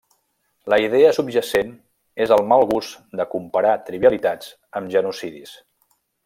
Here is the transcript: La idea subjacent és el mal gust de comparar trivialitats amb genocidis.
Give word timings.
La 0.73 0.77
idea 0.83 1.11
subjacent 1.17 1.69
és 2.25 2.33
el 2.37 2.43
mal 2.53 2.65
gust 2.71 2.97
de 3.21 3.27
comparar 3.35 3.75
trivialitats 3.91 4.51
amb 4.81 4.95
genocidis. 4.97 5.55